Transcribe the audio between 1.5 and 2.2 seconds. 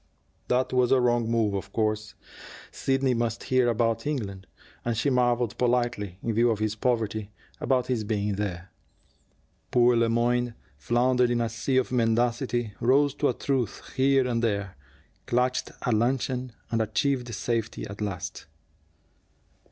of course.